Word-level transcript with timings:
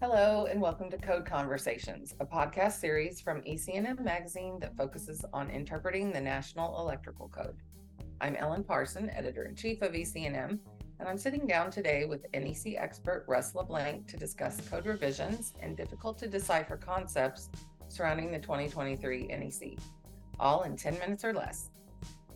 Hello, 0.00 0.46
and 0.48 0.60
welcome 0.60 0.88
to 0.90 0.96
Code 0.96 1.26
Conversations, 1.26 2.14
a 2.20 2.24
podcast 2.24 2.78
series 2.78 3.20
from 3.20 3.42
EC&M 3.44 3.98
Magazine 4.00 4.60
that 4.60 4.76
focuses 4.76 5.24
on 5.32 5.50
interpreting 5.50 6.12
the 6.12 6.20
National 6.20 6.78
Electrical 6.78 7.28
Code. 7.28 7.56
I'm 8.20 8.36
Ellen 8.36 8.62
Parson, 8.62 9.10
editor 9.10 9.46
in 9.46 9.56
chief 9.56 9.82
of 9.82 9.96
EC&M, 9.96 10.60
and 11.00 11.08
I'm 11.08 11.18
sitting 11.18 11.48
down 11.48 11.72
today 11.72 12.04
with 12.04 12.26
NEC 12.32 12.76
expert 12.76 13.24
Russ 13.26 13.56
LeBlanc 13.56 14.06
to 14.06 14.16
discuss 14.16 14.60
code 14.70 14.86
revisions 14.86 15.52
and 15.60 15.76
difficult 15.76 16.16
to 16.20 16.28
decipher 16.28 16.76
concepts 16.76 17.50
surrounding 17.88 18.30
the 18.30 18.38
2023 18.38 19.26
NEC, 19.26 19.80
all 20.38 20.62
in 20.62 20.76
10 20.76 20.96
minutes 21.00 21.24
or 21.24 21.32
less. 21.32 21.70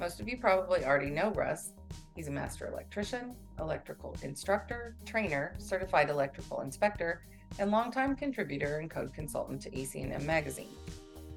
Most 0.01 0.21
of 0.21 0.29
you 0.29 0.37
probably 0.37 0.85
already 0.85 1.11
know 1.11 1.31
Russ. 1.31 1.73
He's 2.17 2.29
a 2.29 2.31
master 2.31 2.67
electrician, 2.67 3.37
electrical 3.59 4.17
instructor, 4.23 4.97
trainer, 5.05 5.55
certified 5.59 6.11
electrical 6.11 6.61
inspector, 6.61 7.23
and 7.59 7.71
longtime 7.71 8.17
contributor 8.17 8.79
and 8.79 8.91
code 8.91 9.13
consultant 9.15 9.61
to 9.63 9.81
EC&M 9.81 10.25
Magazine, 10.27 10.75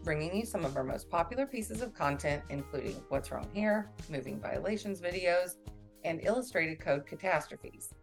bringing 0.03 0.35
you 0.35 0.45
some 0.45 0.65
of 0.65 0.77
our 0.77 0.84
most 0.84 1.09
popular 1.09 1.45
pieces 1.45 1.81
of 1.81 1.93
content, 1.93 2.41
including 2.49 2.95
What's 3.09 3.31
Wrong 3.31 3.48
Here, 3.53 3.89
Moving 4.09 4.39
Violations 4.39 5.01
videos, 5.01 5.57
and 6.03 6.21
illustrated 6.23 6.79
code 6.79 7.05
catastrophes. 7.05 7.93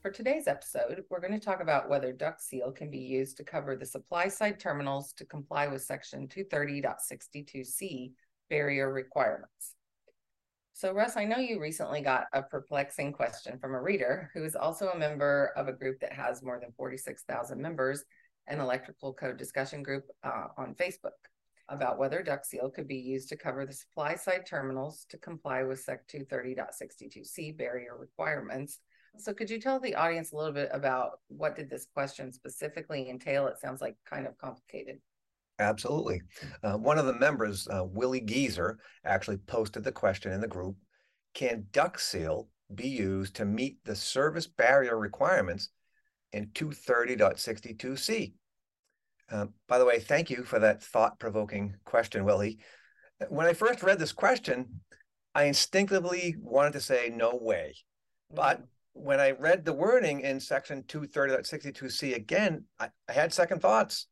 For 0.00 0.10
today's 0.10 0.48
episode, 0.48 1.04
we're 1.10 1.20
going 1.20 1.38
to 1.38 1.38
talk 1.38 1.62
about 1.62 1.88
whether 1.88 2.12
duct 2.12 2.40
seal 2.40 2.72
can 2.72 2.90
be 2.90 2.98
used 2.98 3.36
to 3.36 3.44
cover 3.44 3.76
the 3.76 3.86
supply 3.86 4.26
side 4.26 4.58
terminals 4.58 5.12
to 5.12 5.24
comply 5.24 5.68
with 5.68 5.82
Section 5.82 6.26
230.62C 6.26 8.10
barrier 8.52 8.92
requirements. 8.92 9.76
So, 10.74 10.92
Russ, 10.92 11.16
I 11.16 11.24
know 11.24 11.38
you 11.38 11.58
recently 11.58 12.02
got 12.02 12.26
a 12.34 12.42
perplexing 12.42 13.14
question 13.14 13.58
from 13.58 13.74
a 13.74 13.80
reader 13.80 14.30
who 14.34 14.44
is 14.44 14.54
also 14.54 14.90
a 14.90 14.98
member 14.98 15.54
of 15.56 15.68
a 15.68 15.72
group 15.72 16.00
that 16.00 16.12
has 16.12 16.42
more 16.42 16.60
than 16.60 16.70
46,000 16.76 17.58
members, 17.58 18.04
an 18.48 18.60
electrical 18.60 19.14
code 19.14 19.38
discussion 19.38 19.82
group 19.82 20.04
uh, 20.22 20.48
on 20.58 20.74
Facebook, 20.74 21.16
about 21.70 21.98
whether 21.98 22.22
duct 22.22 22.44
seal 22.44 22.68
could 22.68 22.86
be 22.86 22.96
used 22.96 23.30
to 23.30 23.36
cover 23.36 23.64
the 23.64 23.72
supply 23.72 24.16
side 24.16 24.44
terminals 24.44 25.06
to 25.08 25.16
comply 25.16 25.62
with 25.62 25.80
SEC 25.80 26.06
230.62C 26.08 27.56
barrier 27.56 27.96
requirements. 27.98 28.80
So, 29.16 29.32
could 29.32 29.48
you 29.48 29.60
tell 29.60 29.80
the 29.80 29.94
audience 29.94 30.32
a 30.32 30.36
little 30.36 30.52
bit 30.52 30.68
about 30.74 31.20
what 31.28 31.56
did 31.56 31.70
this 31.70 31.86
question 31.94 32.30
specifically 32.32 33.08
entail? 33.08 33.46
It 33.46 33.60
sounds 33.60 33.80
like 33.80 33.96
kind 34.04 34.26
of 34.26 34.36
complicated. 34.36 34.98
Absolutely. 35.62 36.20
Uh, 36.62 36.76
one 36.76 36.98
of 36.98 37.06
the 37.06 37.14
members, 37.14 37.68
uh, 37.68 37.84
Willie 37.84 38.20
Geezer, 38.20 38.78
actually 39.04 39.38
posted 39.38 39.84
the 39.84 39.92
question 39.92 40.32
in 40.32 40.40
the 40.40 40.48
group 40.48 40.76
Can 41.34 41.66
duct 41.72 42.00
seal 42.00 42.48
be 42.74 42.88
used 42.88 43.36
to 43.36 43.44
meet 43.44 43.78
the 43.84 43.94
service 43.94 44.46
barrier 44.46 44.98
requirements 44.98 45.68
in 46.32 46.46
230.62C? 46.48 48.32
Uh, 49.30 49.46
by 49.68 49.78
the 49.78 49.84
way, 49.84 49.98
thank 49.98 50.30
you 50.30 50.42
for 50.42 50.58
that 50.58 50.82
thought 50.82 51.18
provoking 51.18 51.76
question, 51.84 52.24
Willie. 52.24 52.58
When 53.28 53.46
I 53.46 53.52
first 53.52 53.82
read 53.82 53.98
this 53.98 54.12
question, 54.12 54.80
I 55.34 55.44
instinctively 55.44 56.36
wanted 56.40 56.74
to 56.74 56.80
say, 56.80 57.10
no 57.14 57.38
way. 57.40 57.76
But 58.34 58.58
mm-hmm. 58.58 58.64
when 58.94 59.20
I 59.20 59.30
read 59.30 59.64
the 59.64 59.72
wording 59.72 60.20
in 60.20 60.40
section 60.40 60.82
230.62C 60.82 62.16
again, 62.16 62.64
I, 62.80 62.88
I 63.08 63.12
had 63.12 63.32
second 63.32 63.60
thoughts 63.60 64.08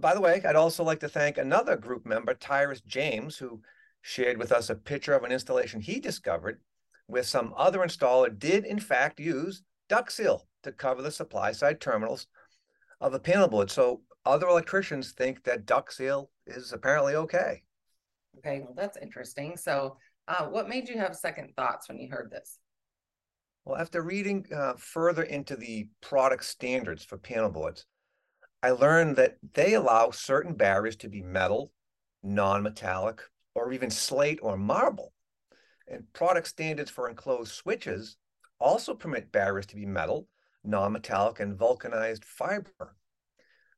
by 0.00 0.14
the 0.14 0.20
way, 0.20 0.40
I'd 0.44 0.56
also 0.56 0.84
like 0.84 1.00
to 1.00 1.08
thank 1.08 1.38
another 1.38 1.76
group 1.76 2.06
member, 2.06 2.34
Tyrus 2.34 2.80
James, 2.82 3.36
who 3.36 3.60
shared 4.00 4.38
with 4.38 4.52
us 4.52 4.70
a 4.70 4.74
picture 4.74 5.14
of 5.14 5.24
an 5.24 5.32
installation 5.32 5.80
he 5.80 6.00
discovered 6.00 6.60
where 7.06 7.22
some 7.22 7.54
other 7.56 7.80
installer 7.80 8.36
did, 8.38 8.64
in 8.64 8.78
fact, 8.78 9.18
use 9.18 9.62
duct 9.88 10.12
seal 10.12 10.46
to 10.62 10.72
cover 10.72 11.02
the 11.02 11.10
supply 11.10 11.52
side 11.52 11.80
terminals 11.80 12.26
of 13.00 13.12
the 13.12 13.18
panel 13.18 13.48
board. 13.48 13.70
So 13.70 14.02
other 14.24 14.46
electricians 14.46 15.12
think 15.12 15.42
that 15.44 15.66
duct 15.66 15.92
seal 15.92 16.30
is 16.46 16.72
apparently 16.72 17.14
okay. 17.14 17.62
Okay, 18.38 18.60
well, 18.60 18.74
that's 18.76 18.98
interesting. 18.98 19.56
So, 19.56 19.96
uh, 20.28 20.44
what 20.44 20.68
made 20.68 20.88
you 20.88 20.98
have 20.98 21.16
second 21.16 21.54
thoughts 21.56 21.88
when 21.88 21.98
you 21.98 22.10
heard 22.10 22.30
this? 22.30 22.58
Well, 23.64 23.78
after 23.78 24.02
reading 24.02 24.44
uh, 24.54 24.74
further 24.76 25.22
into 25.22 25.56
the 25.56 25.88
product 26.02 26.44
standards 26.44 27.02
for 27.02 27.16
panel 27.16 27.50
boards, 27.50 27.86
I 28.62 28.70
learned 28.70 29.16
that 29.16 29.38
they 29.54 29.74
allow 29.74 30.10
certain 30.10 30.54
barriers 30.54 30.96
to 30.96 31.08
be 31.08 31.22
metal, 31.22 31.72
non-metallic, 32.22 33.22
or 33.54 33.72
even 33.72 33.90
slate 33.90 34.40
or 34.42 34.56
marble. 34.56 35.12
And 35.86 36.12
product 36.12 36.48
standards 36.48 36.90
for 36.90 37.08
enclosed 37.08 37.52
switches 37.52 38.16
also 38.58 38.94
permit 38.94 39.30
barriers 39.30 39.66
to 39.66 39.76
be 39.76 39.86
metal, 39.86 40.26
non-metallic, 40.64 41.38
and 41.40 41.56
vulcanized 41.56 42.24
fiber. 42.24 42.96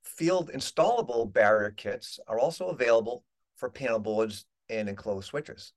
Field 0.02 0.50
installable 0.54 1.30
barrier 1.30 1.70
kits 1.70 2.18
are 2.26 2.38
also 2.38 2.68
available 2.68 3.24
for 3.56 3.68
panel 3.68 3.98
boards 3.98 4.46
and 4.70 4.88
enclosed 4.88 5.28
switches. 5.28 5.74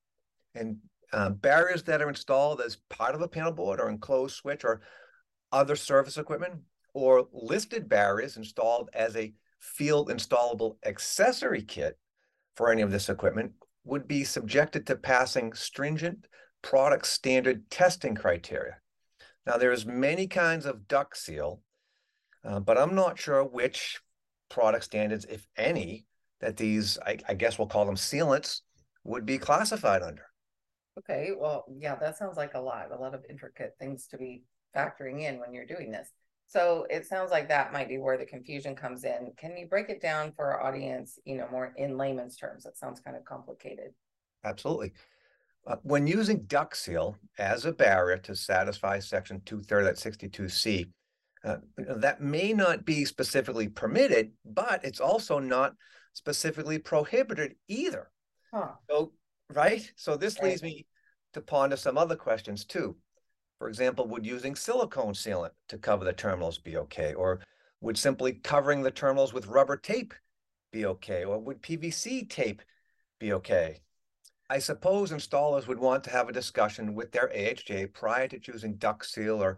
And 0.56 0.78
uh, 1.12 1.30
barriers 1.30 1.84
that 1.84 2.02
are 2.02 2.09
installed 2.09 2.62
as 2.62 2.78
part 2.90 3.16
of 3.16 3.22
a 3.22 3.28
panel 3.28 3.52
board 3.52 3.81
or 3.81 3.90
enclosed 3.90 4.36
switch 4.36 4.63
or 4.63 4.81
other 5.52 5.75
service 5.75 6.18
equipment 6.18 6.62
or 6.94 7.28
listed 7.31 7.90
barriers 7.90 8.38
installed 8.38 8.90
as 8.94 9.16
a 9.16 9.34
field 9.59 10.09
installable 10.09 10.76
accessory 10.86 11.62
kit 11.62 11.98
for 12.56 12.72
any 12.72 12.81
of 12.81 12.92
this 12.92 13.09
equipment 13.09 13.52
would 13.86 14.08
be 14.08 14.24
subjected 14.24 14.86
to 14.88 14.96
passing 14.96 15.54
stringent 15.54 16.28
product 16.62 17.06
standard 17.08 17.70
testing 17.70 18.16
criteria. 18.16 18.78
Now, 19.46 19.58
there's 19.58 19.86
many 19.86 20.28
kinds 20.28 20.66
of 20.66 20.88
duct 20.88 21.18
seal, 21.18 21.62
uh, 22.46 22.59
but 22.59 22.78
I'm 22.78 22.96
not 22.96 23.20
sure 23.20 23.44
which 23.44 24.00
product 24.50 24.86
standards, 24.86 25.25
if 25.25 25.46
any, 25.58 26.06
that 26.40 26.58
these, 26.58 26.98
I, 27.06 27.18
I 27.28 27.34
guess 27.34 27.58
we'll 27.58 27.68
call 27.68 27.86
them 27.86 27.96
sealants, 27.96 28.62
would 29.04 29.25
be 29.25 29.38
classified 29.38 30.02
under. 30.02 30.25
Okay, 31.00 31.31
well, 31.38 31.66
yeah, 31.78 31.96
that 31.96 32.18
sounds 32.18 32.38
like 32.38 32.54
a 32.54 32.60
lot, 32.60 32.92
a 32.92 32.96
lot 32.96 33.16
of 33.16 33.25
intricate 33.30 33.74
things 33.80 34.08
to 34.08 34.18
be 34.18 34.44
factoring 34.75 35.22
in 35.22 35.40
when 35.40 35.54
you're 35.54 35.66
doing 35.66 35.92
this. 35.92 36.10
So 36.48 36.86
it 36.90 37.06
sounds 37.06 37.31
like 37.31 37.48
that 37.50 37.74
might 37.74 37.88
be 37.88 37.98
where 37.98 38.18
the 38.18 38.26
confusion 38.26 38.76
comes 38.76 39.04
in. 39.04 39.31
Can 39.38 39.58
you 39.58 39.68
break 39.68 39.90
it 39.90 40.02
down 40.02 40.31
for 40.34 40.46
our 40.52 40.62
audience, 40.62 41.18
you 41.26 41.36
know, 41.36 41.48
more 41.52 41.74
in 41.78 41.98
layman's 41.98 42.36
terms? 42.36 42.66
It 42.66 42.78
sounds 42.78 43.00
kind 43.00 43.18
of 43.18 43.26
complicated. 43.26 43.94
Absolutely. 44.44 44.94
Uh, 45.66 45.78
when 45.84 46.06
using 46.06 46.44
duct 46.44 46.76
seal 46.76 47.16
as 47.40 47.66
a 47.66 47.72
barrier 47.72 48.18
to 48.18 48.36
satisfy 48.36 49.00
section 49.00 49.40
230.62C, 49.46 50.90
uh, 51.46 51.58
that 51.78 52.22
may 52.22 52.54
not 52.54 52.86
be 52.86 53.06
specifically 53.06 53.68
permitted, 53.68 54.31
but 54.46 54.84
it's 54.84 55.00
also 55.00 55.40
not 55.40 55.74
specifically 56.14 56.78
prohibited 56.78 57.56
either. 57.68 58.12
Huh. 58.54 58.72
So, 58.90 59.14
right? 59.54 59.90
So 59.96 60.16
this 60.16 60.38
right. 60.40 60.50
leads 60.50 60.64
me 60.64 60.86
to 61.34 61.42
ponder 61.42 61.78
some 61.78 61.98
other 61.98 62.16
questions 62.16 62.66
too. 62.66 62.96
For 63.63 63.69
example, 63.69 64.09
would 64.09 64.25
using 64.25 64.57
silicone 64.57 65.13
sealant 65.13 65.51
to 65.69 65.78
cover 65.78 66.03
the 66.03 66.12
terminals 66.12 66.57
be 66.57 66.75
okay? 66.75 67.13
Or 67.13 67.40
would 67.79 67.97
simply 67.97 68.34
covering 68.34 68.81
the 68.81 68.91
terminals 68.91 69.31
with 69.31 69.47
rubber 69.47 69.78
tape 69.78 70.13
be 70.74 70.85
okay? 70.85 71.24
Or 71.24 71.40
would 71.40 71.62
PVC 71.62 72.29
tape 72.29 72.62
be 73.22 73.31
okay? 73.31 73.79
I 74.50 74.59
suppose 74.59 75.13
installers 75.13 75.66
would 75.66 75.79
want 75.79 76.03
to 76.03 76.09
have 76.09 76.28
a 76.28 76.34
discussion 76.34 76.94
with 76.94 77.13
their 77.13 77.29
AHJ 77.29 77.94
prior 77.94 78.28
to 78.28 78.38
choosing 78.38 78.75
duct 78.75 79.06
seal 79.06 79.41
or 79.41 79.56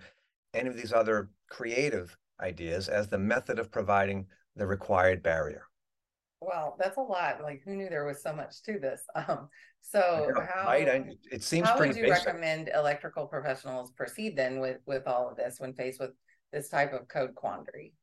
any 0.54 0.70
of 0.70 0.78
these 0.78 0.94
other 0.94 1.32
creative 1.50 2.16
ideas 2.40 2.88
as 2.90 3.08
the 3.08 3.18
method 3.18 3.58
of 3.58 3.72
providing 3.72 4.28
the 4.56 4.68
required 4.68 5.24
barrier. 5.24 5.64
Wow, 6.42 6.76
that's 6.78 6.98
a 6.98 7.02
lot. 7.02 7.42
Like, 7.42 7.62
who 7.66 7.76
knew 7.76 7.90
there 7.90 8.06
was 8.06 8.22
so 8.22 8.34
much 8.34 8.62
to 8.64 8.80
this? 8.80 9.02
Um, 9.16 9.50
so 9.82 10.32
know, 10.34 10.42
how 10.42 10.66
right? 10.66 10.90
I, 10.90 11.06
it 11.32 11.44
seems 11.44 11.70
how 11.70 11.78
would 11.78 11.96
you 11.96 12.04
basic. 12.04 12.26
recommend 12.26 12.72
electrical 12.74 13.28
professionals 13.28 13.92
proceed 13.92 14.36
then 14.36 14.60
with 14.60 14.78
with 14.88 15.06
all 15.06 15.30
of 15.30 15.38
this 15.38 15.60
when 15.60 15.74
faced 15.74 16.00
with 16.00 16.10
this 16.52 16.70
type 16.70 16.92
of 16.92 17.08
code 17.08 17.36
quandary? 17.36 17.94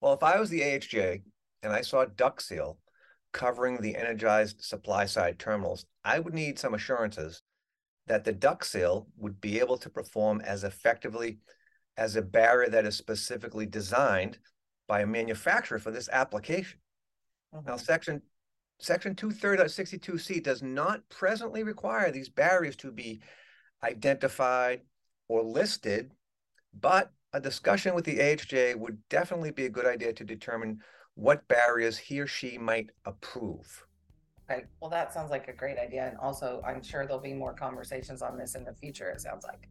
Well, 0.00 0.14
if 0.14 0.22
I 0.22 0.40
was 0.40 0.48
the 0.48 0.62
AHJ 0.62 1.22
and 1.62 1.72
I 1.72 1.82
saw 1.82 2.06
duct 2.06 2.42
seal 2.42 2.78
covering 3.32 3.80
the 3.80 3.94
energized 3.94 4.62
supply 4.62 5.04
side 5.04 5.38
terminals, 5.38 5.84
I 6.02 6.18
would 6.18 6.34
need 6.34 6.58
some 6.58 6.74
assurances 6.74 7.42
that 8.06 8.24
the 8.24 8.32
duct 8.32 8.66
seal 8.66 9.06
would 9.16 9.40
be 9.40 9.60
able 9.60 9.76
to 9.78 9.90
perform 9.90 10.40
as 10.40 10.64
effectively 10.64 11.38
as 11.96 12.16
a 12.16 12.22
barrier 12.22 12.70
that 12.70 12.86
is 12.86 12.96
specifically 12.96 13.66
designed 13.66 14.38
by 14.88 15.02
a 15.02 15.06
manufacturer 15.06 15.78
for 15.78 15.90
this 15.90 16.08
application. 16.10 16.78
Mm-hmm. 17.54 17.68
Now, 17.68 17.76
section 17.76 18.22
section 18.78 19.14
230.62c 19.14 20.42
does 20.42 20.62
not 20.62 21.08
presently 21.08 21.62
require 21.62 22.10
these 22.10 22.28
barriers 22.28 22.76
to 22.76 22.90
be 22.90 23.20
identified 23.84 24.80
or 25.28 25.42
listed, 25.42 26.12
but 26.80 27.12
a 27.32 27.40
discussion 27.40 27.94
with 27.94 28.04
the 28.04 28.18
AHJ 28.18 28.76
would 28.76 28.98
definitely 29.08 29.50
be 29.50 29.66
a 29.66 29.70
good 29.70 29.86
idea 29.86 30.12
to 30.12 30.24
determine 30.24 30.80
what 31.14 31.46
barriers 31.48 31.96
he 31.96 32.20
or 32.20 32.26
she 32.26 32.58
might 32.58 32.90
approve. 33.04 33.86
Okay, 34.50 34.64
well, 34.80 34.90
that 34.90 35.12
sounds 35.12 35.30
like 35.30 35.48
a 35.48 35.52
great 35.52 35.78
idea. 35.78 36.08
And 36.08 36.18
also, 36.18 36.60
I'm 36.66 36.82
sure 36.82 37.06
there'll 37.06 37.22
be 37.22 37.34
more 37.34 37.54
conversations 37.54 38.22
on 38.22 38.36
this 38.36 38.54
in 38.54 38.64
the 38.64 38.74
future, 38.74 39.08
it 39.08 39.20
sounds 39.20 39.44
like. 39.44 39.68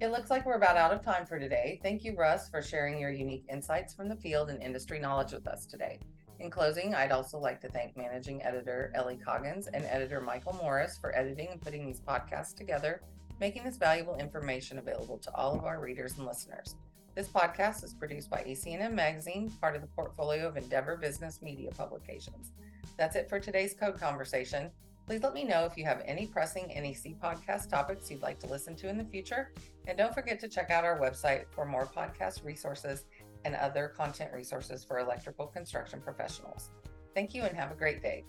It 0.00 0.10
looks 0.10 0.30
like 0.30 0.46
we're 0.46 0.54
about 0.54 0.76
out 0.76 0.92
of 0.92 1.04
time 1.04 1.26
for 1.26 1.38
today. 1.38 1.78
Thank 1.82 2.04
you, 2.04 2.16
Russ, 2.16 2.48
for 2.48 2.62
sharing 2.62 2.98
your 2.98 3.10
unique 3.10 3.44
insights 3.52 3.92
from 3.92 4.08
the 4.08 4.16
field 4.16 4.48
and 4.48 4.62
industry 4.62 4.98
knowledge 4.98 5.32
with 5.32 5.46
us 5.46 5.66
today. 5.66 6.00
In 6.40 6.50
closing, 6.50 6.94
I'd 6.94 7.12
also 7.12 7.38
like 7.38 7.60
to 7.60 7.68
thank 7.68 7.98
managing 7.98 8.42
editor 8.42 8.90
Ellie 8.94 9.18
Coggins 9.22 9.66
and 9.66 9.84
editor 9.84 10.22
Michael 10.22 10.54
Morris 10.54 10.96
for 10.96 11.14
editing 11.14 11.48
and 11.52 11.60
putting 11.60 11.84
these 11.84 12.00
podcasts 12.00 12.54
together, 12.56 13.02
making 13.40 13.62
this 13.62 13.76
valuable 13.76 14.16
information 14.16 14.78
available 14.78 15.18
to 15.18 15.34
all 15.34 15.54
of 15.54 15.64
our 15.64 15.78
readers 15.80 16.16
and 16.16 16.26
listeners. 16.26 16.76
This 17.14 17.28
podcast 17.28 17.84
is 17.84 17.92
produced 17.92 18.30
by 18.30 18.40
EC&M 18.46 18.94
Magazine, 18.94 19.50
part 19.60 19.76
of 19.76 19.82
the 19.82 19.88
portfolio 19.88 20.48
of 20.48 20.56
Endeavor 20.56 20.96
Business 20.96 21.42
Media 21.42 21.70
Publications. 21.72 22.52
That's 22.96 23.16
it 23.16 23.28
for 23.28 23.38
today's 23.38 23.74
code 23.74 24.00
conversation. 24.00 24.70
Please 25.06 25.22
let 25.22 25.34
me 25.34 25.44
know 25.44 25.66
if 25.66 25.76
you 25.76 25.84
have 25.84 26.02
any 26.06 26.26
pressing 26.26 26.68
NEC 26.68 27.20
podcast 27.20 27.68
topics 27.68 28.10
you'd 28.10 28.22
like 28.22 28.38
to 28.38 28.46
listen 28.46 28.74
to 28.76 28.88
in 28.88 28.96
the 28.96 29.04
future. 29.04 29.52
And 29.86 29.98
don't 29.98 30.14
forget 30.14 30.40
to 30.40 30.48
check 30.48 30.70
out 30.70 30.84
our 30.84 30.98
website 30.98 31.44
for 31.50 31.66
more 31.66 31.84
podcast 31.84 32.44
resources 32.46 33.04
and 33.44 33.54
other 33.56 33.92
content 33.96 34.32
resources 34.32 34.84
for 34.84 34.98
electrical 34.98 35.46
construction 35.46 36.00
professionals. 36.00 36.70
Thank 37.14 37.34
you 37.34 37.42
and 37.42 37.56
have 37.56 37.72
a 37.72 37.74
great 37.74 38.02
day. 38.02 38.24